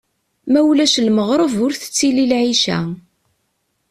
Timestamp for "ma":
0.51-0.59